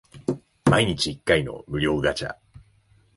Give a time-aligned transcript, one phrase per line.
[0.65, 2.35] 毎日一回の無料ガチャ